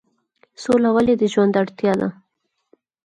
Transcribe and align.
سوله 0.61 0.89
ولې 0.95 1.13
د 1.17 1.23
ژوند 1.33 1.53
اړتیا 1.61 1.93
ده؟ 2.01 2.09